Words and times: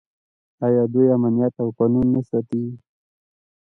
آیا 0.65 0.83
دوی 0.93 1.07
امنیت 1.15 1.53
او 1.63 1.67
قانون 1.77 2.05
نه 2.13 2.21
ساتي؟ 2.29 2.63